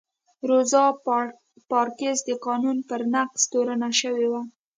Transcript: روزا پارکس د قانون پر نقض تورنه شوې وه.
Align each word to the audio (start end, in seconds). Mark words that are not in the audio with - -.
روزا 0.49 0.83
پارکس 1.69 2.17
د 2.25 2.29
قانون 2.45 2.77
پر 2.89 3.01
نقض 3.13 3.41
تورنه 3.51 3.89
شوې 4.01 4.27
وه. 4.31 4.41